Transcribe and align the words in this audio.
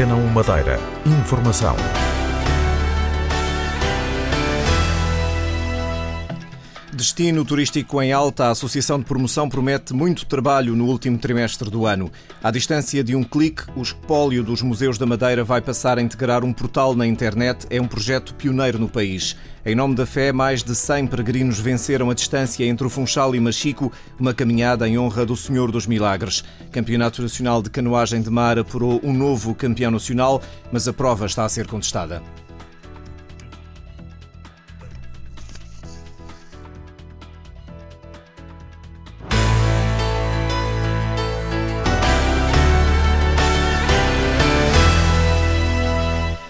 Antena 0.00 0.14
1 0.14 0.28
Madeira. 0.28 0.80
Informação. 1.04 1.76
Destino 7.00 7.46
turístico 7.46 8.02
em 8.02 8.12
alta, 8.12 8.44
a 8.44 8.50
Associação 8.50 8.98
de 8.98 9.06
Promoção 9.06 9.48
promete 9.48 9.94
muito 9.94 10.26
trabalho 10.26 10.76
no 10.76 10.84
último 10.84 11.16
trimestre 11.16 11.70
do 11.70 11.86
ano. 11.86 12.12
À 12.42 12.50
distância 12.50 13.02
de 13.02 13.16
um 13.16 13.24
clique, 13.24 13.62
o 13.74 13.80
espólio 13.80 14.44
dos 14.44 14.60
Museus 14.60 14.98
da 14.98 15.06
Madeira 15.06 15.42
vai 15.42 15.62
passar 15.62 15.96
a 15.96 16.02
integrar 16.02 16.44
um 16.44 16.52
portal 16.52 16.94
na 16.94 17.06
internet. 17.06 17.66
É 17.70 17.80
um 17.80 17.86
projeto 17.86 18.34
pioneiro 18.34 18.78
no 18.78 18.86
país. 18.86 19.34
Em 19.64 19.74
nome 19.74 19.94
da 19.94 20.04
fé, 20.04 20.30
mais 20.30 20.62
de 20.62 20.74
100 20.74 21.06
peregrinos 21.06 21.58
venceram 21.58 22.10
a 22.10 22.14
distância 22.14 22.66
entre 22.66 22.86
o 22.86 22.90
Funchal 22.90 23.34
e 23.34 23.40
Machico, 23.40 23.90
uma 24.18 24.34
caminhada 24.34 24.86
em 24.86 24.98
honra 24.98 25.24
do 25.24 25.34
Senhor 25.34 25.72
dos 25.72 25.86
Milagres. 25.86 26.44
Campeonato 26.70 27.22
Nacional 27.22 27.62
de 27.62 27.70
Canoagem 27.70 28.20
de 28.20 28.28
Mar 28.28 28.58
apurou 28.58 29.00
um 29.02 29.14
novo 29.14 29.54
campeão 29.54 29.90
nacional, 29.90 30.42
mas 30.70 30.86
a 30.86 30.92
prova 30.92 31.24
está 31.24 31.46
a 31.46 31.48
ser 31.48 31.66
contestada. 31.66 32.22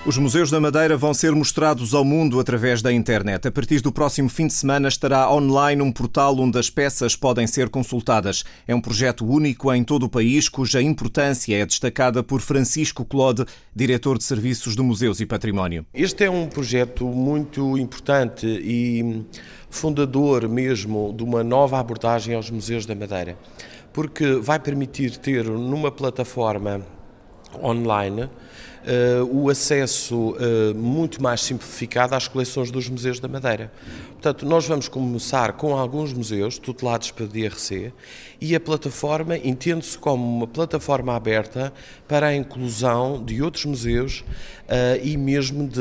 Os 0.06 0.16
museus 0.16 0.50
da 0.50 0.58
Madeira 0.58 0.96
vão 0.96 1.12
ser 1.12 1.32
mostrados 1.32 1.92
ao 1.92 2.02
mundo 2.02 2.40
através 2.40 2.80
da 2.80 2.90
internet. 2.90 3.46
A 3.46 3.52
partir 3.52 3.82
do 3.82 3.92
próximo 3.92 4.30
fim 4.30 4.46
de 4.46 4.54
semana 4.54 4.88
estará 4.88 5.30
online 5.30 5.82
um 5.82 5.92
portal 5.92 6.38
onde 6.38 6.58
as 6.58 6.70
peças 6.70 7.14
podem 7.14 7.46
ser 7.46 7.68
consultadas. 7.68 8.42
É 8.66 8.74
um 8.74 8.80
projeto 8.80 9.26
único 9.26 9.70
em 9.74 9.84
todo 9.84 10.04
o 10.04 10.08
país, 10.08 10.48
cuja 10.48 10.80
importância 10.80 11.54
é 11.54 11.66
destacada 11.66 12.22
por 12.22 12.40
Francisco 12.40 13.04
Claude, 13.04 13.44
diretor 13.76 14.16
de 14.16 14.24
Serviços 14.24 14.74
de 14.74 14.80
Museus 14.80 15.20
e 15.20 15.26
Património. 15.26 15.84
Este 15.92 16.24
é 16.24 16.30
um 16.30 16.46
projeto 16.46 17.04
muito 17.04 17.76
importante 17.76 18.46
e 18.46 19.22
fundador 19.68 20.48
mesmo 20.48 21.12
de 21.14 21.22
uma 21.22 21.44
nova 21.44 21.78
abordagem 21.78 22.34
aos 22.34 22.50
museus 22.50 22.86
da 22.86 22.94
Madeira, 22.94 23.36
porque 23.92 24.36
vai 24.36 24.58
permitir 24.58 25.18
ter 25.18 25.44
numa 25.44 25.92
plataforma 25.92 26.80
online 27.62 28.28
uh, 28.80 29.24
o 29.30 29.48
acesso 29.48 30.30
uh, 30.30 30.74
muito 30.74 31.22
mais 31.22 31.40
simplificado 31.42 32.14
às 32.14 32.28
coleções 32.28 32.70
dos 32.70 32.88
museus 32.88 33.20
da 33.20 33.28
Madeira. 33.28 33.72
Portanto, 34.12 34.44
nós 34.44 34.66
vamos 34.66 34.88
começar 34.88 35.54
com 35.54 35.76
alguns 35.76 36.12
museus 36.12 36.58
tutelados 36.58 37.10
pela 37.10 37.28
DRC 37.28 37.92
e 38.40 38.54
a 38.54 38.60
plataforma 38.60 39.36
entende-se 39.36 39.96
como 39.98 40.24
uma 40.24 40.46
plataforma 40.46 41.14
aberta 41.14 41.72
para 42.06 42.28
a 42.28 42.34
inclusão 42.34 43.22
de 43.22 43.42
outros 43.42 43.64
museus 43.64 44.20
uh, 44.20 45.02
e 45.02 45.16
mesmo 45.16 45.66
de 45.68 45.80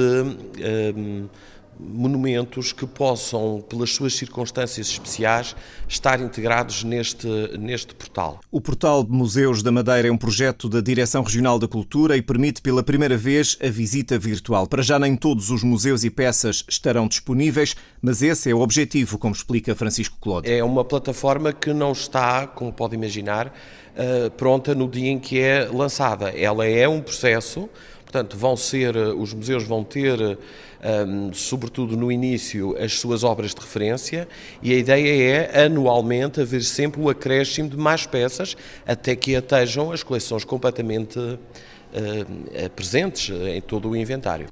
monumentos 1.79 2.73
que 2.73 2.85
possam, 2.85 3.63
pelas 3.67 3.91
suas 3.91 4.13
circunstâncias 4.13 4.87
especiais, 4.87 5.55
estar 5.87 6.19
integrados 6.19 6.83
neste, 6.83 7.27
neste 7.57 7.95
portal. 7.95 8.39
O 8.51 8.59
Portal 8.59 9.03
de 9.03 9.11
Museus 9.11 9.63
da 9.63 9.71
Madeira 9.71 10.07
é 10.07 10.11
um 10.11 10.17
projeto 10.17 10.67
da 10.67 10.81
Direção 10.81 11.23
Regional 11.23 11.57
da 11.57 11.67
Cultura 11.67 12.17
e 12.17 12.21
permite 12.21 12.61
pela 12.61 12.83
primeira 12.83 13.17
vez 13.17 13.57
a 13.63 13.69
visita 13.69 14.19
virtual. 14.19 14.67
Para 14.67 14.83
já 14.83 14.99
nem 14.99 15.15
todos 15.15 15.49
os 15.49 15.63
museus 15.63 16.03
e 16.03 16.09
peças 16.09 16.65
estarão 16.67 17.07
disponíveis, 17.07 17.75
mas 18.01 18.21
esse 18.21 18.49
é 18.51 18.53
o 18.53 18.59
objetivo, 18.59 19.17
como 19.17 19.33
explica 19.33 19.73
Francisco 19.73 20.17
Clode. 20.19 20.51
É 20.51 20.63
uma 20.63 20.83
plataforma 20.83 21.53
que 21.53 21.73
não 21.73 21.93
está, 21.93 22.45
como 22.45 22.73
pode 22.73 22.95
imaginar, 22.95 23.53
eh, 23.95 24.29
pronta 24.29 24.73
no 24.73 24.87
dia 24.87 25.09
em 25.09 25.19
que 25.19 25.39
é 25.39 25.65
lançada. 25.65 26.29
Ela 26.29 26.65
é 26.65 26.87
um 26.87 27.01
processo 27.01 27.69
Portanto, 28.11 28.35
vão 28.35 28.57
ser, 28.57 28.95
eh, 28.95 29.13
os 29.13 29.35
museus 29.35 29.63
vão 29.63 29.83
ter, 29.83 30.19
um, 30.19 30.35
ehm, 30.81 31.31
sobretudo 31.31 31.95
no 31.95 32.11
início, 32.11 32.75
as 32.83 32.99
suas 32.99 33.23
obras 33.23 33.53
de 33.53 33.61
referência 33.61 34.27
e 34.63 34.73
a 34.73 34.77
ideia 34.77 35.51
é, 35.53 35.65
anualmente, 35.65 36.41
haver 36.41 36.63
sempre 36.63 36.99
o 36.99 37.07
acréscimo 37.07 37.69
de 37.69 37.77
mais 37.77 38.07
peças 38.07 38.57
até 38.87 39.15
que 39.15 39.35
atejam 39.35 39.91
as 39.91 40.01
coleções 40.01 40.43
completamente 40.43 41.19
uh, 41.19 42.69
presentes 42.75 43.29
em 43.29 43.61
todo 43.61 43.89
o 43.89 43.95
inventário. 43.95 44.47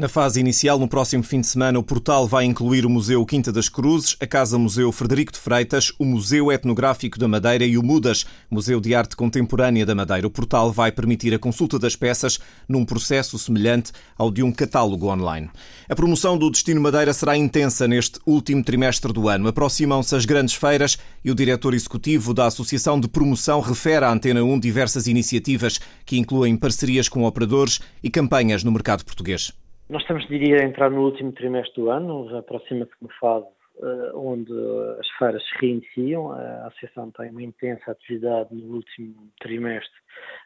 Na 0.00 0.08
fase 0.08 0.40
inicial, 0.40 0.78
no 0.78 0.88
próximo 0.88 1.22
fim 1.22 1.42
de 1.42 1.46
semana, 1.46 1.78
o 1.78 1.82
portal 1.82 2.26
vai 2.26 2.46
incluir 2.46 2.86
o 2.86 2.88
Museu 2.88 3.22
Quinta 3.26 3.52
das 3.52 3.68
Cruzes, 3.68 4.16
a 4.18 4.26
Casa 4.26 4.58
Museu 4.58 4.90
Frederico 4.90 5.30
de 5.30 5.38
Freitas, 5.38 5.92
o 5.98 6.06
Museu 6.06 6.50
Etnográfico 6.50 7.18
da 7.18 7.28
Madeira 7.28 7.66
e 7.66 7.76
o 7.76 7.82
Mudas, 7.82 8.24
Museu 8.50 8.80
de 8.80 8.94
Arte 8.94 9.14
Contemporânea 9.14 9.84
da 9.84 9.94
Madeira. 9.94 10.26
O 10.26 10.30
portal 10.30 10.72
vai 10.72 10.90
permitir 10.90 11.34
a 11.34 11.38
consulta 11.38 11.78
das 11.78 11.96
peças 11.96 12.40
num 12.66 12.82
processo 12.82 13.38
semelhante 13.38 13.92
ao 14.16 14.30
de 14.30 14.42
um 14.42 14.50
catálogo 14.50 15.06
online. 15.06 15.50
A 15.86 15.94
promoção 15.94 16.38
do 16.38 16.50
Destino 16.50 16.80
Madeira 16.80 17.12
será 17.12 17.36
intensa 17.36 17.86
neste 17.86 18.18
último 18.24 18.64
trimestre 18.64 19.12
do 19.12 19.28
ano. 19.28 19.48
Aproximam-se 19.48 20.16
as 20.16 20.24
grandes 20.24 20.54
feiras 20.54 20.96
e 21.22 21.30
o 21.30 21.34
diretor 21.34 21.74
executivo 21.74 22.32
da 22.32 22.46
Associação 22.46 22.98
de 22.98 23.06
Promoção 23.06 23.60
refere 23.60 24.06
à 24.06 24.10
Antena 24.10 24.42
1 24.42 24.60
diversas 24.60 25.06
iniciativas 25.06 25.78
que 26.06 26.16
incluem 26.16 26.56
parcerias 26.56 27.06
com 27.06 27.24
operadores 27.24 27.80
e 28.02 28.08
campanhas 28.08 28.64
no 28.64 28.72
mercado 28.72 29.04
português. 29.04 29.52
Nós 29.90 30.02
estamos, 30.02 30.24
diria, 30.28 30.60
a 30.60 30.64
entrar 30.64 30.88
no 30.88 31.02
último 31.02 31.32
trimestre 31.32 31.82
do 31.82 31.90
ano, 31.90 32.38
aproxima-se 32.38 32.92
uma 33.00 33.10
fase 33.14 33.48
uh, 33.78 34.16
onde 34.16 34.52
as 35.00 35.08
feiras 35.18 35.42
se 35.42 35.58
reiniciam. 35.58 36.30
A 36.30 36.68
Associação 36.68 37.10
tem 37.10 37.28
uma 37.30 37.42
intensa 37.42 37.90
atividade 37.90 38.54
no 38.54 38.76
último 38.76 39.28
trimestre 39.40 39.98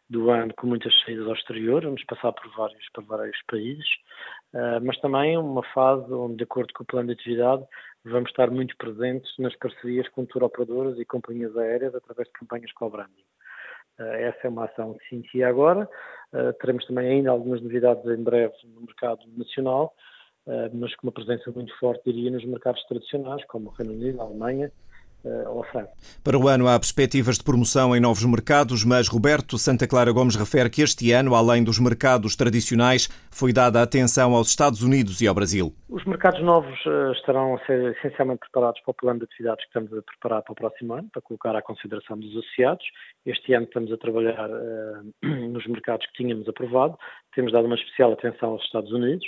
do 0.08 0.30
ano, 0.30 0.54
com 0.54 0.66
muitas 0.66 0.98
saídas 1.04 1.26
ao 1.26 1.34
exterior, 1.34 1.84
vamos 1.84 2.02
passar 2.04 2.32
por 2.32 2.50
vários, 2.56 2.88
por 2.94 3.04
vários 3.04 3.36
países, 3.46 3.86
uh, 4.54 4.80
mas 4.82 4.98
também 5.00 5.36
uma 5.36 5.62
fase 5.74 6.10
onde, 6.10 6.36
de 6.36 6.44
acordo 6.44 6.72
com 6.72 6.82
o 6.82 6.86
plano 6.86 7.08
de 7.08 7.12
atividade, 7.12 7.66
vamos 8.02 8.30
estar 8.30 8.50
muito 8.50 8.74
presentes 8.78 9.30
nas 9.38 9.54
parcerias 9.56 10.08
com 10.08 10.24
tour 10.24 10.42
operadoras 10.44 10.98
e 10.98 11.04
companhias 11.04 11.54
aéreas 11.54 11.94
através 11.94 12.28
de 12.28 12.32
campanhas 12.32 12.72
com 12.72 12.86
o 12.86 12.90
branding. 12.90 13.12
Uh, 13.12 13.43
essa 13.98 14.46
é 14.46 14.48
uma 14.48 14.64
ação 14.64 14.94
que 14.94 15.08
se 15.08 15.14
inicia 15.16 15.48
agora. 15.48 15.88
Eh, 16.34 16.52
teremos 16.54 16.84
também 16.86 17.08
ainda 17.08 17.30
algumas 17.30 17.62
novidades 17.62 18.04
em 18.06 18.22
breve 18.22 18.54
no 18.64 18.80
mercado 18.80 19.20
nacional, 19.36 19.94
eh, 20.48 20.70
mas 20.72 20.94
com 20.96 21.06
uma 21.06 21.12
presença 21.12 21.50
muito 21.52 21.72
forte, 21.78 22.02
diria, 22.04 22.30
nos 22.30 22.44
mercados 22.44 22.82
tradicionais, 22.86 23.44
como 23.46 23.68
o 23.68 23.72
Reino 23.72 23.92
Unido, 23.92 24.20
a 24.20 24.24
Alemanha, 24.24 24.72
eh, 25.24 25.88
Para 26.22 26.38
o 26.38 26.48
ano 26.48 26.68
há 26.68 26.78
perspectivas 26.78 27.38
de 27.38 27.44
promoção 27.44 27.96
em 27.96 28.00
novos 28.00 28.24
mercados, 28.24 28.84
mas 28.84 29.08
Roberto 29.08 29.56
Santa 29.56 29.86
Clara 29.88 30.12
Gomes 30.12 30.36
refere 30.36 30.68
que 30.68 30.82
este 30.82 31.12
ano, 31.12 31.34
além 31.34 31.64
dos 31.64 31.78
mercados 31.78 32.36
tradicionais, 32.36 33.08
foi 33.30 33.52
dada 33.52 33.82
atenção 33.82 34.34
aos 34.34 34.48
Estados 34.48 34.82
Unidos 34.82 35.20
e 35.20 35.26
ao 35.26 35.34
Brasil. 35.34 35.72
Os 35.88 36.04
mercados 36.04 36.42
novos 36.42 36.78
eh, 36.86 37.12
estarão 37.12 37.54
a 37.54 37.66
ser 37.66 37.96
essencialmente 37.96 38.40
preparados 38.40 38.80
para 38.82 38.90
o 38.90 38.94
plano 38.94 39.20
de 39.20 39.24
atividades 39.24 39.64
que 39.64 39.68
estamos 39.68 39.92
a 39.96 40.02
preparar 40.02 40.42
para 40.42 40.52
o 40.52 40.56
próximo 40.56 40.94
ano, 40.94 41.08
para 41.12 41.22
colocar 41.22 41.56
à 41.56 41.62
consideração 41.62 42.18
dos 42.18 42.30
associados. 42.36 42.84
Este 43.24 43.54
ano 43.54 43.64
estamos 43.64 43.92
a 43.92 43.96
trabalhar 43.96 44.50
uh, 44.50 45.12
nos 45.48 45.66
mercados 45.66 46.06
que 46.06 46.22
tínhamos 46.22 46.48
aprovado. 46.48 46.98
Temos 47.34 47.52
dado 47.52 47.66
uma 47.66 47.76
especial 47.76 48.12
atenção 48.12 48.50
aos 48.50 48.62
Estados 48.64 48.92
Unidos 48.92 49.24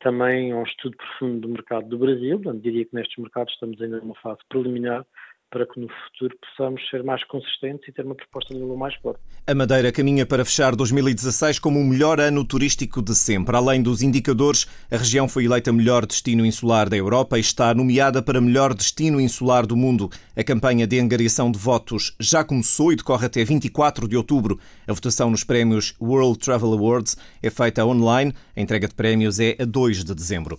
também 0.00 0.54
um 0.54 0.62
estudo 0.62 0.96
profundo 0.96 1.40
do 1.40 1.48
mercado 1.48 1.88
do 1.88 1.98
Brasil, 1.98 2.38
portanto, 2.40 2.62
diria 2.62 2.84
que 2.84 2.94
nestes 2.94 3.16
mercados 3.18 3.52
estamos 3.52 3.80
ainda 3.80 3.98
numa 3.98 4.14
fase 4.16 4.38
preliminar 4.48 5.04
para 5.52 5.66
que 5.66 5.78
no 5.78 5.86
futuro 5.88 6.34
possamos 6.40 6.80
ser 6.88 7.04
mais 7.04 7.22
consistentes 7.24 7.86
e 7.86 7.92
ter 7.92 8.06
uma 8.06 8.14
proposta 8.14 8.54
de 8.54 8.60
nível 8.60 8.76
mais 8.76 8.94
forte. 8.96 9.20
A 9.46 9.54
Madeira 9.54 9.92
caminha 9.92 10.24
para 10.24 10.44
fechar 10.46 10.74
2016 10.74 11.58
como 11.58 11.78
o 11.78 11.84
melhor 11.84 12.18
ano 12.18 12.42
turístico 12.42 13.02
de 13.02 13.14
sempre. 13.14 13.54
Além 13.54 13.82
dos 13.82 14.02
indicadores, 14.02 14.66
a 14.90 14.96
região 14.96 15.28
foi 15.28 15.44
eleita 15.44 15.70
melhor 15.70 16.06
destino 16.06 16.46
insular 16.46 16.88
da 16.88 16.96
Europa 16.96 17.36
e 17.36 17.42
está 17.42 17.74
nomeada 17.74 18.22
para 18.22 18.40
melhor 18.40 18.72
destino 18.72 19.20
insular 19.20 19.66
do 19.66 19.76
mundo. 19.76 20.10
A 20.34 20.42
campanha 20.42 20.86
de 20.86 20.98
angariação 20.98 21.52
de 21.52 21.58
votos 21.58 22.16
já 22.18 22.42
começou 22.42 22.90
e 22.90 22.96
decorre 22.96 23.26
até 23.26 23.44
24 23.44 24.08
de 24.08 24.16
outubro. 24.16 24.58
A 24.88 24.92
votação 24.94 25.30
nos 25.30 25.44
prémios 25.44 25.94
World 26.00 26.38
Travel 26.38 26.72
Awards 26.72 27.14
é 27.42 27.50
feita 27.50 27.84
online. 27.84 28.32
A 28.56 28.60
entrega 28.60 28.88
de 28.88 28.94
prémios 28.94 29.38
é 29.38 29.54
a 29.60 29.66
2 29.66 30.02
de 30.02 30.14
dezembro. 30.14 30.56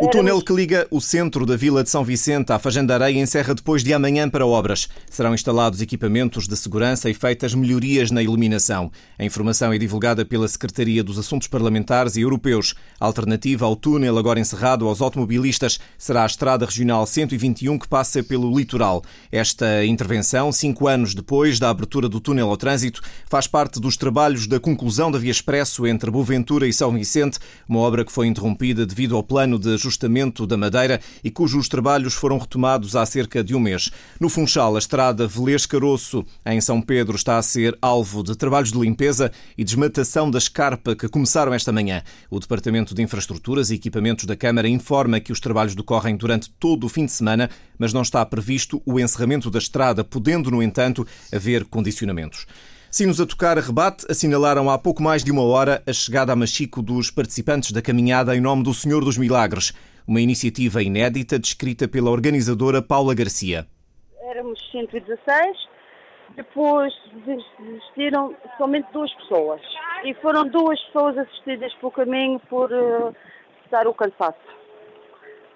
O 0.00 0.08
túnel 0.08 0.40
que 0.40 0.52
liga 0.52 0.86
o 0.90 1.00
centro 1.00 1.44
da 1.44 1.56
Vila 1.56 1.82
de 1.82 1.90
São 1.90 2.02
Vicente 2.02 2.52
à 2.52 2.58
Fajanda 2.58 2.94
Areia 2.94 3.20
encerra 3.20 3.54
depois 3.54 3.84
de 3.84 3.92
amanhã 3.92 4.30
para 4.30 4.46
obras. 4.46 4.88
Serão 5.10 5.34
instalados 5.34 5.82
equipamentos 5.82 6.48
de 6.48 6.56
segurança 6.56 7.10
e 7.10 7.14
feitas 7.14 7.54
melhorias 7.54 8.10
na 8.10 8.22
iluminação. 8.22 8.90
A 9.18 9.24
informação 9.24 9.72
é 9.72 9.78
divulgada 9.78 10.24
pela 10.24 10.48
Secretaria 10.48 11.04
dos 11.04 11.18
Assuntos 11.18 11.48
Parlamentares 11.48 12.16
e 12.16 12.22
Europeus. 12.22 12.74
A 12.98 13.04
alternativa 13.04 13.66
ao 13.66 13.76
túnel 13.76 14.16
agora 14.16 14.40
encerrado 14.40 14.88
aos 14.88 15.02
automobilistas 15.02 15.78
será 15.98 16.22
a 16.22 16.26
Estrada 16.26 16.64
Regional 16.64 17.06
121 17.06 17.78
que 17.78 17.88
passa 17.88 18.22
pelo 18.22 18.56
litoral. 18.56 19.02
Esta 19.30 19.84
intervenção, 19.84 20.50
cinco 20.50 20.88
anos 20.88 21.14
depois 21.14 21.58
da 21.58 21.68
abertura 21.68 22.08
do 22.08 22.20
túnel 22.20 22.48
ao 22.48 22.56
trânsito, 22.56 23.02
faz 23.28 23.46
parte 23.46 23.78
dos 23.78 23.96
trabalhos 23.96 24.46
da 24.46 24.58
conclusão 24.58 25.10
da 25.10 25.18
Via 25.18 25.30
Expresso 25.30 25.86
entre 25.86 26.10
Boaventura 26.10 26.66
e 26.66 26.72
São 26.72 26.92
Vicente, 26.92 27.38
uma 27.68 27.80
obra 27.80 28.04
que 28.04 28.12
foi 28.12 28.26
interrompida 28.26 28.86
devido 28.86 29.14
ao 29.14 29.22
plano 29.22 29.49
plano 29.50 29.58
de 29.58 29.74
ajustamento 29.74 30.46
da 30.46 30.56
Madeira 30.56 31.00
e 31.24 31.30
cujos 31.30 31.68
trabalhos 31.68 32.14
foram 32.14 32.38
retomados 32.38 32.94
há 32.94 33.04
cerca 33.04 33.42
de 33.42 33.54
um 33.54 33.58
mês. 33.58 33.90
No 34.20 34.28
Funchal, 34.28 34.76
a 34.76 34.78
estrada 34.78 35.26
Velês-Caroço, 35.26 36.24
em 36.46 36.60
São 36.60 36.80
Pedro, 36.80 37.16
está 37.16 37.36
a 37.36 37.42
ser 37.42 37.76
alvo 37.82 38.22
de 38.22 38.36
trabalhos 38.36 38.70
de 38.70 38.78
limpeza 38.78 39.32
e 39.58 39.64
desmatação 39.64 40.30
da 40.30 40.38
escarpa 40.38 40.94
que 40.94 41.08
começaram 41.08 41.52
esta 41.52 41.72
manhã. 41.72 42.02
O 42.30 42.38
Departamento 42.38 42.94
de 42.94 43.02
Infraestruturas 43.02 43.70
e 43.70 43.74
Equipamentos 43.74 44.24
da 44.24 44.36
Câmara 44.36 44.68
informa 44.68 45.18
que 45.18 45.32
os 45.32 45.40
trabalhos 45.40 45.74
decorrem 45.74 46.16
durante 46.16 46.50
todo 46.50 46.84
o 46.84 46.88
fim 46.88 47.06
de 47.06 47.12
semana, 47.12 47.50
mas 47.78 47.92
não 47.92 48.02
está 48.02 48.24
previsto 48.24 48.80
o 48.86 49.00
encerramento 49.00 49.50
da 49.50 49.58
estrada, 49.58 50.04
podendo, 50.04 50.50
no 50.50 50.62
entanto, 50.62 51.04
haver 51.32 51.64
condicionamentos. 51.64 52.46
Sinos 52.90 53.20
a 53.20 53.26
tocar 53.26 53.56
a 53.56 53.60
rebate 53.60 54.04
assinalaram 54.10 54.68
há 54.68 54.76
pouco 54.76 55.00
mais 55.00 55.22
de 55.22 55.30
uma 55.30 55.44
hora 55.44 55.80
a 55.86 55.92
chegada 55.92 56.32
a 56.32 56.36
Machico 56.36 56.82
dos 56.82 57.08
participantes 57.08 57.70
da 57.70 57.80
caminhada 57.80 58.34
em 58.34 58.40
nome 58.40 58.64
do 58.64 58.74
Senhor 58.74 59.04
dos 59.04 59.16
Milagres, 59.16 59.72
uma 60.08 60.20
iniciativa 60.20 60.82
inédita 60.82 61.38
descrita 61.38 61.86
pela 61.86 62.10
organizadora 62.10 62.82
Paula 62.82 63.14
Garcia. 63.14 63.64
Éramos 64.22 64.58
116, 64.72 65.56
depois 66.34 66.92
desistiram 67.24 68.34
somente 68.58 68.88
duas 68.92 69.14
pessoas 69.14 69.60
e 70.04 70.12
foram 70.14 70.48
duas 70.48 70.80
pessoas 70.86 71.16
assistidas 71.16 71.72
pelo 71.74 71.92
caminho 71.92 72.40
por 72.50 72.72
uh, 72.72 73.14
o 73.86 73.94
cansaço. 73.94 74.36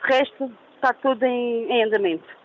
De 0.05 0.09
resto, 0.09 0.53
está 0.77 0.95
tudo 0.95 1.25
em, 1.25 1.69
em 1.69 1.83
andamento. 1.83 2.44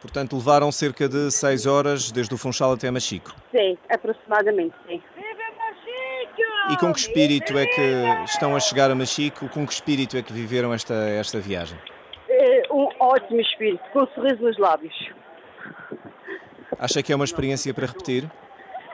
Portanto, 0.00 0.36
levaram 0.36 0.70
cerca 0.70 1.08
de 1.08 1.30
6 1.30 1.66
horas 1.66 2.12
desde 2.12 2.32
o 2.32 2.38
Funchal 2.38 2.72
até 2.72 2.90
Machico. 2.90 3.34
Sim, 3.50 3.76
aproximadamente, 3.88 4.74
sim. 4.86 5.02
E 6.70 6.76
com 6.76 6.92
que 6.92 7.00
espírito 7.00 7.56
é 7.56 7.66
que 7.66 8.04
estão 8.24 8.54
a 8.54 8.60
chegar 8.60 8.90
a 8.90 8.94
Machico? 8.94 9.48
Com 9.48 9.66
que 9.66 9.72
espírito 9.72 10.16
é 10.16 10.22
que 10.22 10.32
viveram 10.32 10.72
esta, 10.72 10.94
esta 10.94 11.40
viagem? 11.40 11.78
É 12.28 12.62
um 12.70 12.88
ótimo 13.00 13.40
espírito, 13.40 13.82
com 13.92 14.02
um 14.02 14.06
sorriso 14.08 14.42
nos 14.42 14.58
lábios. 14.58 14.94
Acha 16.78 17.02
que 17.02 17.12
é 17.12 17.16
uma 17.16 17.24
experiência 17.24 17.72
para 17.74 17.86
repetir? 17.86 18.30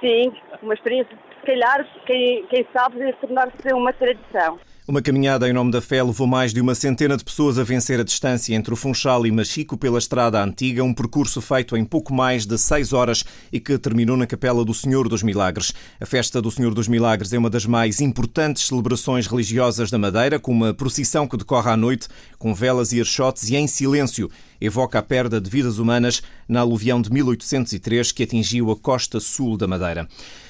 Sim, 0.01 0.33
uma 0.63 0.75
experiência, 0.75 1.19
se 1.41 1.47
calhar, 1.47 1.87
quem, 2.07 2.47
quem 2.47 2.67
sabe, 2.73 3.13
tornar-se 3.15 3.75
uma 3.75 3.93
tradição. 3.93 4.59
Uma 4.87 5.01
caminhada 5.01 5.49
em 5.49 5.53
nome 5.55 5.71
da 5.71 5.81
fé 5.81 6.03
levou 6.03 6.27
mais 6.27 6.53
de 6.53 6.61
uma 6.61 6.75
centena 6.75 7.17
de 7.17 7.25
pessoas 7.25 7.59
a 7.59 7.65
vencer 7.65 7.99
a 7.99 8.05
distância 8.05 8.55
entre 8.55 8.75
o 8.75 8.77
Funchal 8.77 9.27
e 9.27 9.31
Machico 9.31 9.79
pela 9.79 9.99
estrada 9.99 10.45
antiga, 10.45 10.85
um 10.85 10.93
percurso 10.93 11.41
feito 11.41 11.75
em 11.75 11.87
pouco 11.87 12.13
mais 12.13 12.45
de 12.45 12.59
seis 12.59 12.93
horas 12.93 13.25
e 13.51 13.59
que 13.59 13.79
terminou 13.79 14.15
na 14.15 14.27
Capela 14.27 14.63
do 14.63 14.75
Senhor 14.75 15.09
dos 15.09 15.23
Milagres. 15.23 15.73
A 15.99 16.05
festa 16.05 16.43
do 16.43 16.51
Senhor 16.51 16.75
dos 16.75 16.87
Milagres 16.87 17.33
é 17.33 17.39
uma 17.39 17.49
das 17.49 17.65
mais 17.65 18.03
importantes 18.03 18.67
celebrações 18.67 19.27
religiosas 19.27 19.91
da 19.91 19.97
Madeira, 19.97 20.39
com 20.39 20.53
uma 20.53 20.75
procissão 20.75 21.27
que 21.27 21.39
decorre 21.39 21.71
à 21.71 21.79
noite, 21.79 22.07
com 22.39 22.55
velas 22.55 22.93
e 22.93 23.01
archotes 23.01 23.49
e 23.49 23.57
em 23.57 23.67
silêncio. 23.67 24.31
Evoca 24.61 24.99
a 24.99 25.03
perda 25.03 25.41
de 25.41 25.49
vidas 25.49 25.79
humanas 25.79 26.23
na 26.47 26.61
aluvião 26.61 27.01
de 27.01 27.11
1803 27.11 28.13
que 28.13 28.23
atingiu 28.23 28.71
a 28.71 28.77
costa 28.77 29.19
sul 29.19 29.57
da 29.57 29.67
Madeira. 29.67 30.07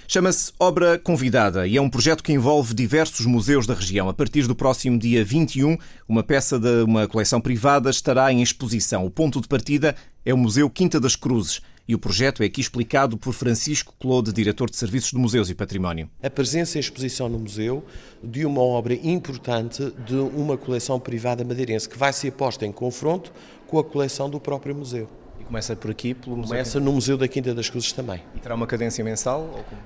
Chama-se 0.07 0.53
Obra 0.61 0.99
Convidada 0.99 1.67
e 1.67 1.79
é 1.79 1.81
um 1.81 1.89
projeto 1.89 2.23
que 2.23 2.33
envolve 2.33 2.75
diversos 2.75 3.25
museus 3.25 3.67
da 3.67 3.73
região. 3.73 4.09
A 4.09 4.15
partir 4.15 4.47
do 4.47 4.55
próximo 4.55 4.99
dia 4.99 5.25
21, 5.25 5.79
uma 6.07 6.23
peça 6.23 6.59
de 6.59 6.83
uma 6.83 7.09
coleção 7.09 7.41
privada 7.41 7.89
estará 7.89 8.31
em 8.31 8.43
exposição. 8.43 9.07
O 9.07 9.11
ponto 9.11 9.41
de 9.41 9.49
partida 9.49 9.97
é 10.25 10.35
o 10.35 10.37
Museu 10.37 10.69
Quinta 10.69 11.01
das 11.01 11.17
Cruzes. 11.17 11.63
E 11.89 11.95
o 11.95 11.99
projeto 11.99 12.43
é 12.43 12.47
aqui 12.47 12.61
explicado 12.61 13.17
por 13.17 13.33
Francisco 13.33 13.95
Claude, 13.99 14.33
diretor 14.33 14.71
de 14.71 14.77
Serviços 14.77 15.11
de 15.11 15.19
Museus 15.19 15.51
e 15.51 15.55
Património. 15.55 16.09
A 16.23 16.31
presença 16.31 16.79
em 16.79 16.81
exposição 16.81 17.29
no 17.29 17.39
museu 17.39 17.85
de 18.23 18.45
uma 18.45 18.63
obra 18.63 18.95
importante 18.95 19.93
de 20.07 20.15
uma 20.15 20.57
coleção 20.57 21.01
privada 21.01 21.45
madeirense 21.45 21.89
que 21.89 21.99
vai 21.99 22.13
ser 22.13 22.33
posta 22.33 22.65
em 22.65 22.73
confronto 22.73 23.33
com 23.67 23.79
a 23.79 23.85
coleção 23.85 24.31
do 24.31 24.41
próprio 24.41 24.75
museu. 24.75 25.09
E 25.45 25.47
começa 25.47 25.77
por 25.77 25.91
aqui, 25.91 26.15
pelo 26.15 26.43
Começa 26.43 26.81
no 26.81 26.93
Museu 26.93 27.19
da 27.19 27.29
Quinta 27.29 27.55
das 27.55 27.69
Cruzes 27.69 27.93
também. 27.93 28.23
E 28.35 28.39
terá 28.39 28.55
uma 28.55 28.67
cadência 28.67 29.05
mensal? 29.05 29.43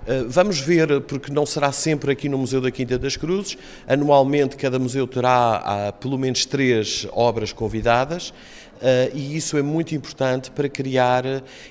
Uh, 0.07 0.29
vamos 0.29 0.61
ver, 0.61 1.01
porque 1.03 1.33
não 1.33 1.45
será 1.45 1.73
sempre 1.73 2.13
aqui 2.13 2.29
no 2.29 2.39
Museu 2.39 2.61
da 2.61 2.71
Quinta 2.71 2.99
das 2.99 3.17
Cruzes. 3.17 3.59
Anualmente, 3.87 4.57
cada 4.57 4.79
museu 4.79 5.07
terá 5.07 5.91
uh, 5.91 5.93
pelo 6.01 6.17
menos 6.17 6.45
três 6.45 7.09
obras 7.13 7.53
convidadas. 7.53 8.29
Uh, 8.29 9.11
e 9.13 9.37
isso 9.37 9.59
é 9.59 9.63
muito 9.63 9.95
importante 9.95 10.51
para 10.51 10.69
criar 10.69 11.25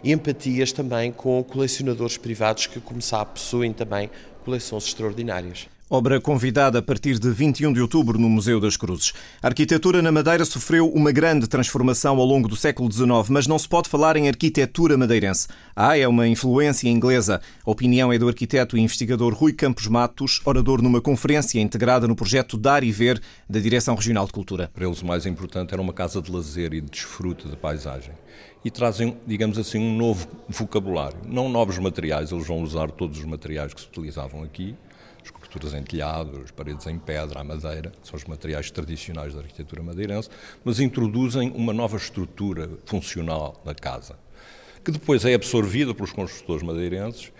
empatias 0.03 0.73
também 0.73 1.11
com 1.11 1.41
colecionadores 1.43 2.17
privados 2.17 2.67
que, 2.67 2.81
como 2.81 3.01
sabe, 3.01 3.31
possuem 3.35 3.71
também 3.71 4.09
coleções 4.43 4.85
extraordinárias. 4.85 5.67
Obra 5.89 6.19
convidada 6.19 6.79
a 6.79 6.81
partir 6.81 7.17
de 7.17 7.29
21 7.31 7.71
de 7.71 7.79
outubro 7.79 8.19
no 8.19 8.27
Museu 8.27 8.59
das 8.59 8.75
Cruzes. 8.75 9.13
A 9.41 9.47
arquitetura 9.47 10.01
na 10.01 10.11
Madeira 10.11 10.43
sofreu 10.43 10.89
uma 10.89 11.13
grande 11.13 11.47
transformação 11.47 12.17
ao 12.17 12.25
longo 12.25 12.49
do 12.49 12.57
século 12.57 12.91
XIX, 12.91 13.29
mas 13.29 13.47
não 13.47 13.57
se 13.57 13.69
pode 13.69 13.87
falar 13.87 14.17
em 14.17 14.27
arquitetura 14.27 14.97
madeirense. 14.97 15.47
Ah, 15.73 15.97
é 15.97 16.05
uma 16.05 16.27
influência 16.27 16.89
inglesa. 16.89 17.39
A 17.65 17.71
opinião 17.71 18.11
é 18.11 18.19
do 18.19 18.27
arquiteto 18.27 18.75
e 18.75 18.81
investigador 18.81 19.33
Rui 19.33 19.53
Campos 19.53 19.87
Matos, 19.87 20.41
orador 20.43 20.81
numa 20.81 20.99
conferência 20.99 21.61
integrada 21.61 22.05
no 22.05 22.17
projeto 22.17 22.57
Dar 22.57 22.83
e 22.83 22.91
Ver 22.91 23.21
da 23.49 23.61
Direção 23.61 23.95
Regional 23.95 24.25
de 24.25 24.33
Cultura. 24.33 24.69
Para 24.73 24.85
eles 24.85 25.01
o 25.01 25.05
mais 25.05 25.25
importante 25.25 25.71
era 25.71 25.81
uma 25.81 25.93
casa 25.93 26.21
de 26.21 26.29
lazer 26.29 26.73
e 26.73 26.81
de 26.81 26.91
desfrute 26.91 27.47
de 27.47 27.55
paisagem. 27.55 28.11
E 28.65 28.69
trazem, 28.69 29.17
digamos 29.25 29.57
assim, 29.57 29.79
um 29.79 29.95
novo 29.95 30.27
vocabulário. 30.49 31.17
Não 31.25 31.47
novos 31.47 31.77
materiais, 31.77 32.33
eles 32.33 32.45
vão 32.45 32.61
usar 32.61 32.91
todos 32.91 33.19
os 33.19 33.23
materiais 33.23 33.73
que 33.73 33.79
se 33.79 33.87
utilizavam 33.87 34.43
aqui, 34.43 34.75
esculturas 35.27 35.73
em 35.73 35.83
telhado, 35.83 36.45
paredes 36.55 36.85
em 36.87 36.97
pedra, 36.97 37.39
a 37.39 37.43
madeira, 37.43 37.91
são 38.03 38.15
os 38.15 38.25
materiais 38.25 38.71
tradicionais 38.71 39.33
da 39.33 39.41
arquitetura 39.41 39.83
madeirense, 39.83 40.29
mas 40.63 40.79
introduzem 40.79 41.51
uma 41.55 41.73
nova 41.73 41.97
estrutura 41.97 42.69
funcional 42.85 43.61
na 43.63 43.73
casa, 43.73 44.17
que 44.83 44.91
depois 44.91 45.23
é 45.25 45.33
absorvida 45.33 45.93
pelos 45.93 46.11
construtores 46.11 46.63
madeirenses 46.63 47.31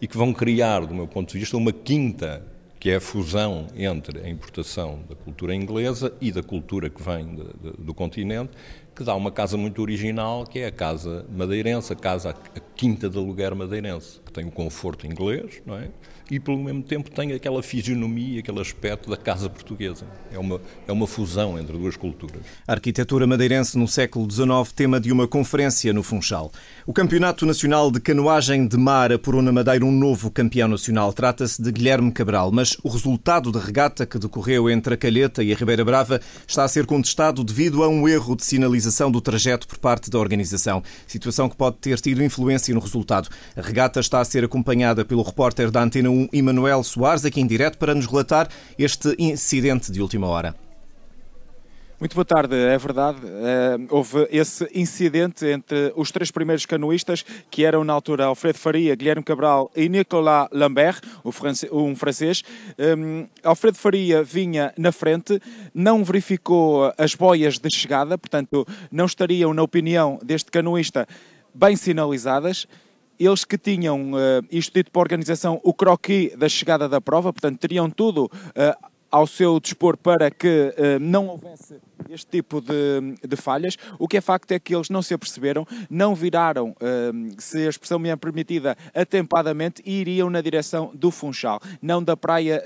e 0.00 0.06
que 0.06 0.16
vão 0.16 0.32
criar, 0.32 0.84
do 0.84 0.94
meu 0.94 1.06
ponto 1.06 1.32
de 1.32 1.38
vista, 1.38 1.56
uma 1.56 1.72
quinta 1.72 2.44
que 2.78 2.90
é 2.90 2.96
a 2.96 3.00
fusão 3.00 3.66
entre 3.74 4.20
a 4.20 4.28
importação 4.28 5.00
da 5.08 5.14
cultura 5.14 5.54
inglesa 5.54 6.12
e 6.20 6.30
da 6.30 6.42
cultura 6.42 6.90
que 6.90 7.02
vem 7.02 7.34
de, 7.34 7.42
de, 7.42 7.82
do 7.82 7.94
continente, 7.94 8.52
que 8.96 9.04
dá 9.04 9.14
uma 9.14 9.30
casa 9.30 9.58
muito 9.58 9.82
original, 9.82 10.44
que 10.44 10.60
é 10.60 10.66
a 10.66 10.72
casa 10.72 11.26
madeirense, 11.30 11.92
a 11.92 11.96
casa, 11.96 12.30
a 12.30 12.60
quinta 12.74 13.10
de 13.10 13.18
aluguer 13.18 13.54
madeirense, 13.54 14.20
que 14.24 14.32
tem 14.32 14.46
o 14.46 14.50
conforto 14.50 15.06
inglês, 15.06 15.60
não 15.66 15.76
é? 15.76 15.90
e, 16.30 16.40
pelo 16.40 16.58
mesmo 16.58 16.82
tempo, 16.82 17.10
tem 17.10 17.32
aquela 17.32 17.62
fisionomia, 17.62 18.40
aquele 18.40 18.60
aspecto 18.60 19.08
da 19.08 19.16
casa 19.16 19.48
portuguesa. 19.48 20.06
É 20.32 20.38
uma, 20.38 20.60
é 20.86 20.92
uma 20.92 21.06
fusão 21.06 21.58
entre 21.58 21.76
duas 21.76 21.96
culturas. 21.96 22.42
A 22.66 22.72
arquitetura 22.72 23.26
madeirense 23.26 23.78
no 23.78 23.86
século 23.86 24.28
XIX, 24.30 24.72
tema 24.74 25.00
de 25.00 25.12
uma 25.12 25.28
conferência 25.28 25.92
no 25.92 26.02
Funchal. 26.02 26.50
O 26.84 26.92
Campeonato 26.92 27.46
Nacional 27.46 27.90
de 27.90 28.00
Canoagem 28.00 28.66
de 28.66 28.76
Mar 28.76 29.12
apurou 29.12 29.40
na 29.40 29.52
Madeira 29.52 29.84
um 29.84 29.92
novo 29.92 30.30
campeão 30.30 30.68
nacional. 30.68 31.12
Trata-se 31.12 31.62
de 31.62 31.70
Guilherme 31.70 32.10
Cabral, 32.10 32.50
mas 32.50 32.76
o 32.82 32.88
resultado 32.88 33.52
da 33.52 33.60
regata 33.60 34.04
que 34.04 34.18
decorreu 34.18 34.68
entre 34.68 34.94
a 34.94 34.96
Calheta 34.96 35.44
e 35.44 35.52
a 35.52 35.56
Ribeira 35.56 35.84
Brava 35.84 36.20
está 36.46 36.64
a 36.64 36.68
ser 36.68 36.86
contestado 36.86 37.44
devido 37.44 37.84
a 37.84 37.88
um 37.88 38.08
erro 38.08 38.34
de 38.34 38.44
sinalização 38.44 38.85
do 39.10 39.20
trajeto 39.20 39.66
por 39.66 39.78
parte 39.78 40.10
da 40.10 40.18
organização. 40.18 40.82
Situação 41.06 41.48
que 41.48 41.56
pode 41.56 41.76
ter 41.76 42.00
tido 42.00 42.22
influência 42.22 42.74
no 42.74 42.80
resultado. 42.80 43.28
A 43.56 43.60
regata 43.60 44.00
está 44.00 44.20
a 44.20 44.24
ser 44.24 44.44
acompanhada 44.44 45.04
pelo 45.04 45.22
repórter 45.22 45.70
da 45.70 45.82
Antena 45.82 46.10
1, 46.10 46.28
Emanuel 46.32 46.82
Soares, 46.82 47.24
aqui 47.24 47.40
em 47.40 47.46
direto, 47.46 47.78
para 47.78 47.94
nos 47.94 48.06
relatar 48.06 48.48
este 48.78 49.14
incidente 49.18 49.90
de 49.90 50.00
última 50.00 50.26
hora. 50.26 50.65
Muito 51.98 52.14
boa 52.14 52.26
tarde, 52.26 52.54
é 52.54 52.76
verdade. 52.76 53.20
Eh, 53.24 53.78
houve 53.88 54.28
esse 54.30 54.68
incidente 54.74 55.46
entre 55.46 55.94
os 55.96 56.12
três 56.12 56.30
primeiros 56.30 56.66
canoístas, 56.66 57.24
que 57.50 57.64
eram 57.64 57.84
na 57.84 57.92
altura 57.94 58.26
Alfredo 58.26 58.58
Faria, 58.58 58.94
Guilherme 58.94 59.22
Cabral 59.22 59.70
e 59.74 59.88
Nicolas 59.88 60.46
Lambert, 60.52 61.00
um 61.72 61.96
francês. 61.96 62.42
Um, 62.78 63.26
Alfredo 63.42 63.78
Faria 63.78 64.22
vinha 64.22 64.74
na 64.76 64.92
frente, 64.92 65.40
não 65.72 66.04
verificou 66.04 66.92
as 66.98 67.14
boias 67.14 67.58
de 67.58 67.70
chegada, 67.74 68.18
portanto, 68.18 68.66
não 68.92 69.06
estariam, 69.06 69.54
na 69.54 69.62
opinião 69.62 70.18
deste 70.22 70.50
canoísta, 70.50 71.08
bem 71.54 71.76
sinalizadas 71.76 72.66
eles 73.18 73.46
que 73.46 73.56
tinham, 73.56 74.12
uh, 74.12 74.46
isto 74.52 74.74
dito 74.74 74.90
para 74.90 75.00
a 75.00 75.04
organização, 75.04 75.58
o 75.64 75.72
croquis 75.72 76.36
da 76.36 76.50
chegada 76.50 76.86
da 76.86 77.00
prova, 77.00 77.32
portanto, 77.32 77.58
teriam 77.58 77.88
tudo 77.88 78.26
uh, 78.26 78.90
ao 79.10 79.26
seu 79.26 79.58
dispor 79.58 79.96
para 79.96 80.30
que 80.30 80.74
não 81.00 81.28
houvesse 81.28 81.80
este 82.10 82.26
tipo 82.26 82.60
de, 82.60 83.14
de, 83.26 83.36
falhas. 83.36 83.76
O 83.98 84.08
que 84.08 84.16
é 84.16 84.20
facto 84.20 84.52
é 84.52 84.58
que 84.58 84.74
eles 84.74 84.90
não 84.90 85.02
se 85.02 85.14
aperceberam, 85.14 85.66
não 85.90 86.14
viraram, 86.14 86.70
uh, 86.70 87.34
se 87.38 87.66
a 87.66 87.70
expressão 87.70 87.98
me 87.98 88.08
é 88.08 88.16
permitida, 88.16 88.76
atempadamente 88.94 89.82
e 89.84 90.00
iriam 90.00 90.30
na 90.30 90.40
direção 90.40 90.90
do 90.94 91.10
Funchal, 91.10 91.60
não 91.82 92.02
da 92.02 92.16
praia 92.16 92.62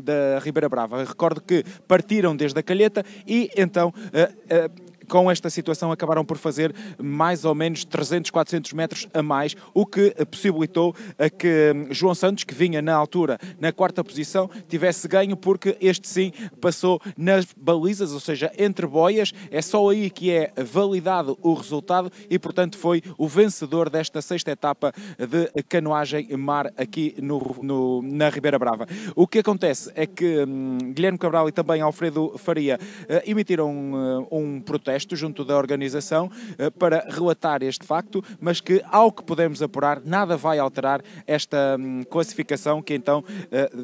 da 0.00 0.38
Ribeira 0.38 0.68
Brava. 0.68 1.04
Recordo 1.04 1.40
que 1.40 1.64
partiram 1.86 2.36
desde 2.36 2.58
a 2.58 2.62
Calheta 2.62 3.04
e 3.26 3.50
então 3.56 3.88
uh, 3.88 4.93
com 5.08 5.30
esta 5.30 5.50
situação 5.50 5.92
acabaram 5.92 6.24
por 6.24 6.36
fazer 6.36 6.74
mais 6.98 7.44
ou 7.44 7.54
menos 7.54 7.84
300, 7.84 8.30
400 8.30 8.72
metros 8.72 9.08
a 9.12 9.22
mais, 9.22 9.56
o 9.72 9.86
que 9.86 10.14
possibilitou 10.30 10.94
a 11.18 11.28
que 11.30 11.72
hum, 11.74 11.88
João 11.90 12.14
Santos, 12.14 12.44
que 12.44 12.54
vinha 12.54 12.80
na 12.82 12.94
altura 12.94 13.38
na 13.60 13.72
quarta 13.72 14.02
posição, 14.02 14.50
tivesse 14.68 15.06
ganho 15.08 15.36
porque 15.36 15.76
este 15.80 16.08
sim 16.08 16.32
passou 16.60 17.00
nas 17.16 17.46
balizas, 17.56 18.12
ou 18.12 18.20
seja, 18.20 18.50
entre 18.58 18.86
boias, 18.86 19.32
é 19.50 19.62
só 19.62 19.88
aí 19.88 20.10
que 20.10 20.30
é 20.30 20.52
validado 20.56 21.38
o 21.42 21.54
resultado 21.54 22.10
e, 22.28 22.38
portanto, 22.38 22.78
foi 22.78 23.02
o 23.18 23.28
vencedor 23.28 23.90
desta 23.90 24.20
sexta 24.22 24.50
etapa 24.50 24.92
de 25.18 25.62
canoagem 25.64 26.28
mar 26.36 26.72
aqui 26.76 27.14
no, 27.20 27.56
no, 27.62 28.02
na 28.02 28.28
Ribeira 28.28 28.58
Brava. 28.58 28.86
O 29.14 29.26
que 29.26 29.38
acontece 29.38 29.90
é 29.94 30.06
que 30.06 30.44
hum, 30.44 30.78
Guilherme 30.92 31.18
Cabral 31.18 31.48
e 31.48 31.52
também 31.52 31.80
Alfredo 31.80 32.34
Faria 32.38 32.78
uh, 32.78 33.30
emitiram 33.30 33.92
uh, 33.92 34.28
um 34.30 34.60
protesto 34.60 34.93
junto 35.16 35.44
da 35.44 35.56
organização 35.56 36.26
uh, 36.26 36.70
para 36.72 37.06
relatar 37.08 37.62
este 37.62 37.84
facto, 37.84 38.22
mas 38.40 38.60
que, 38.60 38.82
ao 38.90 39.10
que 39.10 39.22
podemos 39.22 39.62
apurar, 39.62 40.00
nada 40.04 40.36
vai 40.36 40.58
alterar 40.58 41.02
esta 41.26 41.76
um, 41.78 42.02
classificação 42.04 42.82
que 42.82 42.94
então 42.94 43.24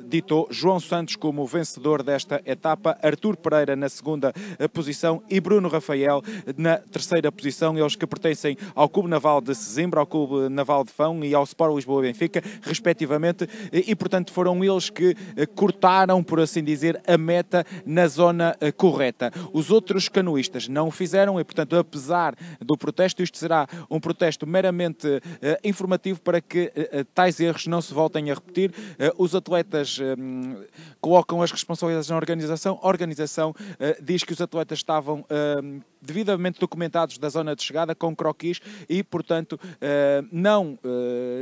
ditou 0.08 0.48
João 0.50 0.78
Santos 0.80 1.16
como 1.16 1.46
vencedor 1.46 2.02
desta 2.02 2.40
etapa, 2.44 2.98
Artur 3.02 3.36
Pereira 3.36 3.74
na 3.74 3.88
segunda 3.88 4.32
posição 4.72 5.22
e 5.28 5.40
Bruno 5.40 5.68
Rafael 5.68 6.22
na 6.56 6.78
terceira 6.78 7.30
posição, 7.30 7.78
eles 7.78 7.96
que 7.96 8.06
pertencem 8.06 8.56
ao 8.74 8.88
Clube 8.88 9.08
Naval 9.08 9.40
de 9.40 9.54
Sesimbra, 9.54 10.00
ao 10.00 10.06
Clube 10.06 10.48
Naval 10.48 10.84
de 10.84 10.92
Fão 10.92 11.24
e 11.24 11.34
ao 11.34 11.44
Sport 11.44 11.74
Lisboa 11.74 12.02
Benfica, 12.02 12.42
respectivamente, 12.62 13.48
e 13.72 13.94
portanto 13.94 14.32
foram 14.32 14.62
eles 14.64 14.90
que 14.90 15.14
cortaram, 15.54 16.22
por 16.22 16.40
assim 16.40 16.62
dizer, 16.62 17.00
a 17.06 17.16
meta 17.16 17.64
na 17.84 18.06
zona 18.06 18.56
correta. 18.76 19.32
Os 19.52 19.70
outros 19.70 20.08
canoístas 20.08 20.68
não 20.68 20.90
fizeram 21.00 21.40
e, 21.40 21.44
portanto, 21.44 21.76
apesar 21.76 22.36
do 22.60 22.76
protesto, 22.76 23.22
isto 23.22 23.38
será 23.38 23.66
um 23.88 23.98
protesto 23.98 24.46
meramente 24.46 25.06
uh, 25.08 25.20
informativo 25.64 26.20
para 26.20 26.42
que 26.42 26.70
uh, 26.76 27.04
tais 27.14 27.40
erros 27.40 27.66
não 27.66 27.80
se 27.80 27.94
voltem 27.94 28.30
a 28.30 28.34
repetir. 28.34 28.70
Os 29.16 29.34
atletas 29.34 29.98
um, 29.98 30.62
colocam 31.00 31.40
as 31.40 31.50
responsabilidades 31.50 32.10
na 32.10 32.16
organização, 32.16 32.78
a 32.82 32.88
organização 32.88 33.54
diz 34.02 34.22
que 34.24 34.32
os 34.32 34.40
atletas 34.40 34.78
estavam 34.78 35.24
devidamente 36.02 36.60
documentados 36.60 37.18
da 37.18 37.28
zona 37.28 37.54
de 37.54 37.62
chegada 37.62 37.94
com 37.94 38.14
croquis 38.14 38.60
e, 38.88 39.02
portanto, 39.02 39.58
não, 40.30 40.78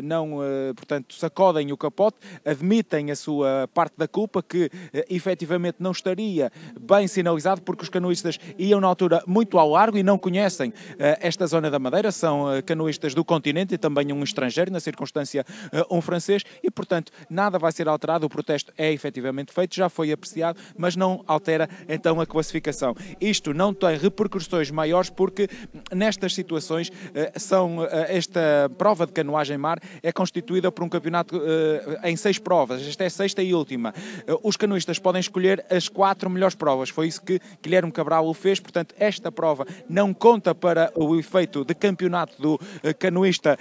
não 0.02 0.38
portanto, 0.76 1.14
sacodem 1.14 1.72
o 1.72 1.76
capote, 1.76 2.18
admitem 2.44 3.10
a 3.10 3.16
sua 3.16 3.68
parte 3.72 3.94
da 3.96 4.06
culpa, 4.06 4.42
que 4.42 4.70
efetivamente 5.08 5.76
não 5.78 5.92
estaria 5.92 6.50
bem 6.80 7.06
sinalizado, 7.08 7.62
porque 7.62 7.82
os 7.82 7.88
canoístas 7.88 8.38
iam 8.58 8.80
na 8.80 8.86
altura 8.86 9.22
muito 9.26 9.58
ao 9.58 9.70
largo 9.70 9.98
e 9.98 10.02
não 10.02 10.18
conhecem 10.18 10.72
esta 10.98 11.46
zona 11.46 11.70
da 11.70 11.78
Madeira, 11.78 12.12
são 12.12 12.46
canoístas 12.64 13.14
do 13.14 13.24
continente 13.24 13.74
e 13.74 13.78
também 13.78 14.12
um 14.12 14.22
estrangeiro, 14.22 14.70
na 14.70 14.80
circunstância 14.80 15.44
um 15.90 16.00
francês, 16.00 16.44
e, 16.62 16.70
portanto, 16.70 17.12
nada 17.28 17.58
vai 17.58 17.72
ser 17.72 17.88
alterado, 17.88 18.26
o 18.26 18.28
protesto 18.28 18.72
é 18.76 18.92
efetivamente 18.92 19.52
feito, 19.52 19.74
já 19.74 19.88
foi 19.88 20.12
apreciado, 20.12 20.60
mas 20.76 20.96
não 20.96 21.24
altera 21.26 21.68
então 21.88 22.20
a 22.20 22.26
classificação. 22.26 22.94
Isto 23.20 23.52
não 23.52 23.72
tem 23.74 23.96
repercussões 23.96 24.70
maiores, 24.70 25.10
porque 25.10 25.48
nestas 25.92 26.34
situações 26.34 26.90
eh, 27.14 27.32
são 27.36 27.84
eh, 27.84 28.16
esta 28.16 28.70
prova 28.76 29.06
de 29.06 29.12
canoagem 29.12 29.58
mar 29.58 29.78
é 30.02 30.12
constituída 30.12 30.70
por 30.70 30.84
um 30.84 30.88
campeonato 30.88 31.40
eh, 31.44 32.10
em 32.10 32.16
seis 32.16 32.38
provas. 32.38 32.86
Esta 32.86 33.04
é 33.04 33.06
a 33.06 33.10
sexta 33.10 33.42
e 33.42 33.54
última. 33.54 33.94
Os 34.42 34.56
canoístas 34.56 34.98
podem 34.98 35.20
escolher 35.20 35.64
as 35.70 35.88
quatro 35.88 36.28
melhores 36.30 36.54
provas. 36.54 36.90
Foi 36.90 37.08
isso 37.08 37.22
que 37.22 37.40
Guilherme 37.62 37.92
Cabral 37.92 38.26
o 38.26 38.34
fez. 38.34 38.60
Portanto, 38.60 38.94
esta 38.98 39.30
prova 39.30 39.66
não 39.88 40.12
conta 40.12 40.54
para 40.54 40.92
o 40.94 41.16
efeito 41.16 41.64
de 41.64 41.74
campeonato 41.74 42.40
do 42.40 42.60
canoísta 42.98 43.56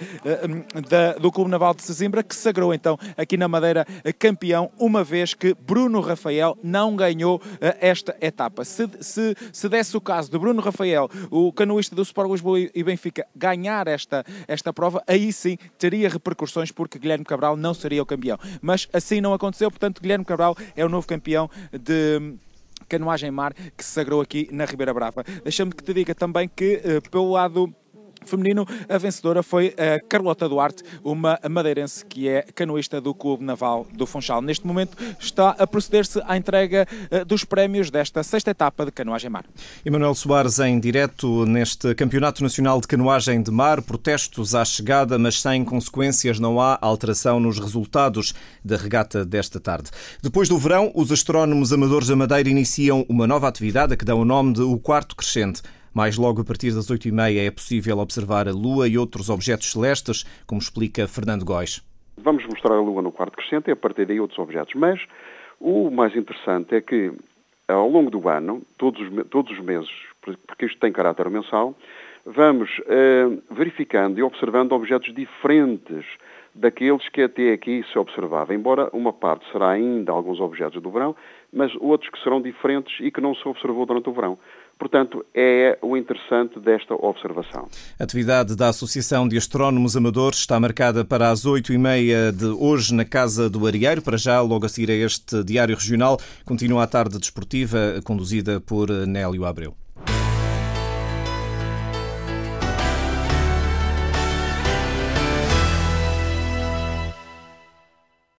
do 1.20 1.32
Clube 1.32 1.50
Naval 1.50 1.74
de 1.74 1.82
Sesimbra, 1.82 2.22
que 2.22 2.34
sagrou 2.34 2.72
então 2.72 2.98
aqui 3.16 3.36
na 3.36 3.48
Madeira 3.48 3.86
campeão, 4.18 4.70
uma 4.78 5.04
vez 5.04 5.34
que 5.34 5.54
Bruno 5.54 6.00
Rafael 6.00 6.56
não 6.62 6.96
ganhou 6.96 7.40
esta 7.60 8.16
etapa. 8.20 8.64
Se, 8.64 8.88
se, 9.00 9.36
se 9.52 9.68
desse 9.68 9.96
o 9.96 10.00
caso 10.00 10.30
de 10.30 10.38
Bruno 10.38 10.60
Rafael 10.60 11.08
o 11.30 11.52
canoísta 11.52 11.94
do 11.94 12.02
Sport 12.02 12.30
Lisboa 12.30 12.58
e 12.74 12.82
Benfica, 12.82 13.26
ganhar 13.34 13.86
esta, 13.86 14.24
esta 14.46 14.72
prova, 14.72 15.02
aí 15.06 15.32
sim 15.32 15.56
teria 15.78 16.08
repercussões 16.18 16.70
porque 16.70 16.98
Guilherme 16.98 17.24
Cabral 17.24 17.56
não 17.56 17.72
seria 17.72 18.02
o 18.02 18.06
campeão. 18.06 18.38
Mas 18.60 18.88
assim 18.92 19.20
não 19.20 19.32
aconteceu, 19.32 19.70
portanto, 19.70 20.00
Guilherme 20.02 20.24
Cabral 20.24 20.56
é 20.76 20.84
o 20.84 20.88
novo 20.88 21.06
campeão 21.06 21.50
de 21.72 22.36
canoagem 22.88 23.30
mar 23.30 23.54
que 23.54 23.84
se 23.84 23.90
sagrou 23.90 24.20
aqui 24.20 24.48
na 24.50 24.64
Ribeira 24.64 24.94
Brava. 24.94 25.24
Deixa-me 25.42 25.72
que 25.72 25.82
te 25.82 25.92
diga 25.92 26.14
também 26.14 26.48
que, 26.48 26.80
eh, 26.84 27.00
pelo 27.10 27.32
lado 27.32 27.74
feminino, 28.24 28.66
a 28.88 28.98
vencedora 28.98 29.42
foi 29.42 29.74
a 29.76 30.00
Carlota 30.08 30.48
Duarte, 30.48 30.82
uma 31.02 31.38
madeirense 31.48 32.04
que 32.04 32.28
é 32.28 32.42
canoísta 32.54 33.00
do 33.00 33.14
Clube 33.14 33.44
Naval 33.44 33.86
do 33.92 34.06
Funchal. 34.06 34.42
Neste 34.42 34.66
momento 34.66 34.96
está 35.18 35.50
a 35.50 35.66
proceder-se 35.66 36.20
à 36.26 36.36
entrega 36.36 36.86
eh, 37.10 37.24
dos 37.24 37.44
prémios 37.44 37.90
desta 37.90 38.22
sexta 38.22 38.50
etapa 38.50 38.84
de 38.84 38.92
canoagem 38.92 39.30
mar. 39.30 39.44
Emanuel 39.84 40.14
Soares 40.14 40.58
em 40.58 40.78
direto 40.78 41.44
neste 41.46 41.94
Campeonato 41.94 42.42
Nacional 42.42 42.80
de 42.80 42.86
Canoagem 42.88 43.42
de 43.42 43.50
Mar, 43.50 43.82
protestos 43.82 44.54
à 44.54 44.64
chegada, 44.64 45.18
mas 45.18 45.40
sem 45.40 45.64
consequências, 45.64 46.38
não 46.38 46.60
há 46.60 46.78
alteração 46.80 47.40
nos 47.40 47.58
resultados 47.58 48.34
da 48.64 48.76
regata 48.76 49.24
desta 49.24 49.60
tarde. 49.60 49.90
Depois 50.22 50.48
do 50.48 50.58
verão, 50.58 50.90
os 50.94 51.12
astrónomos 51.12 51.72
amadores 51.72 52.08
da 52.08 52.16
Madeira 52.16 52.48
iniciam 52.48 53.04
uma 53.08 53.26
nova 53.26 53.48
atividade 53.48 53.94
a 53.94 53.96
que 53.96 54.04
dá 54.04 54.14
o 54.14 54.24
nome 54.24 54.54
de 54.54 54.62
O 54.62 54.78
Quarto 54.78 55.16
Crescente. 55.16 55.62
Mais 55.98 56.16
logo, 56.16 56.42
a 56.42 56.44
partir 56.44 56.72
das 56.72 56.86
8h30, 56.92 57.44
é 57.44 57.50
possível 57.50 57.98
observar 57.98 58.46
a 58.46 58.52
Lua 58.52 58.86
e 58.86 58.96
outros 58.96 59.28
objetos 59.28 59.72
celestes, 59.72 60.22
como 60.46 60.60
explica 60.60 61.08
Fernando 61.08 61.44
Góis. 61.44 61.84
Vamos 62.18 62.46
mostrar 62.46 62.74
a 62.74 62.80
Lua 62.80 63.02
no 63.02 63.10
quarto 63.10 63.36
crescente 63.36 63.66
e 63.66 63.72
a 63.72 63.76
partir 63.76 64.06
daí 64.06 64.20
outros 64.20 64.38
objetos. 64.38 64.74
Mas 64.76 65.00
o 65.58 65.90
mais 65.90 66.14
interessante 66.14 66.76
é 66.76 66.80
que, 66.80 67.10
ao 67.66 67.90
longo 67.90 68.12
do 68.12 68.28
ano, 68.28 68.62
todos 68.76 69.00
os, 69.00 69.26
todos 69.26 69.50
os 69.50 69.58
meses, 69.58 69.90
porque 70.46 70.66
isto 70.66 70.78
tem 70.78 70.92
caráter 70.92 71.28
mensal, 71.30 71.74
vamos 72.24 72.70
uh, 72.78 73.42
verificando 73.52 74.20
e 74.20 74.22
observando 74.22 74.70
objetos 74.74 75.12
diferentes 75.12 76.04
daqueles 76.54 77.08
que 77.08 77.22
até 77.22 77.52
aqui 77.52 77.84
se 77.92 77.98
observava, 77.98 78.54
embora 78.54 78.88
uma 78.92 79.12
parte 79.12 79.50
será 79.50 79.70
ainda 79.70 80.12
alguns 80.12 80.38
objetos 80.38 80.80
do 80.80 80.92
verão, 80.92 81.16
mas 81.52 81.74
outros 81.80 82.10
que 82.10 82.22
serão 82.22 82.40
diferentes 82.40 82.94
e 83.00 83.10
que 83.10 83.20
não 83.20 83.34
se 83.34 83.46
observou 83.48 83.86
durante 83.86 84.08
o 84.08 84.12
verão. 84.12 84.38
Portanto, 84.78 85.26
é 85.34 85.76
o 85.82 85.96
interessante 85.96 86.60
desta 86.60 86.94
observação. 86.94 87.68
A 87.98 88.04
atividade 88.04 88.56
da 88.56 88.68
Associação 88.68 89.26
de 89.26 89.36
Astrónomos 89.36 89.96
Amadores 89.96 90.38
está 90.38 90.60
marcada 90.60 91.04
para 91.04 91.30
as 91.30 91.44
oito 91.44 91.72
e 91.72 91.78
meia 91.78 92.30
de 92.30 92.46
hoje 92.46 92.94
na 92.94 93.04
Casa 93.04 93.50
do 93.50 93.66
Arieiro. 93.66 94.02
Para 94.02 94.16
já, 94.16 94.40
logo 94.40 94.66
a 94.66 94.68
seguir 94.68 94.92
a 94.92 94.94
este 94.94 95.42
Diário 95.42 95.74
Regional, 95.74 96.16
continua 96.44 96.84
a 96.84 96.86
tarde 96.86 97.18
desportiva 97.18 98.00
conduzida 98.04 98.60
por 98.60 98.88
Nélio 98.88 99.44
Abreu. 99.44 99.74